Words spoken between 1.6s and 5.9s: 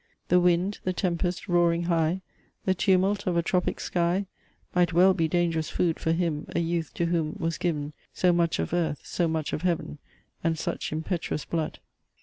high, The tumult of a tropic sky, Might well be dangerous